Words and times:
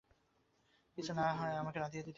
কিছু 0.97 1.11
না 1.13 1.27
হয় 1.33 1.51
তো 1.53 1.57
আমি 1.61 1.71
রাঁধিয়া 1.75 2.03
দিতে 2.03 2.05
পারি। 2.05 2.09